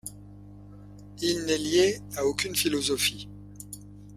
[1.21, 3.27] Il n’est lié à aucune philosophie.